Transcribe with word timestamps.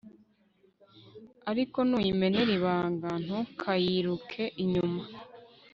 ariko 1.51 1.77
nuyimenera 1.87 2.51
ibanga, 2.57 3.09
ntukayiruke 3.23 4.43
inyuma 4.63 5.01